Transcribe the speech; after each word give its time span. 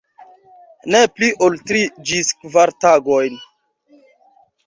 Ne 0.95 1.01
pli 1.17 1.27
ol 1.47 1.57
tri 1.71 1.83
ĝis 2.11 2.31
kvar 2.45 2.73
tagojn. 2.85 3.37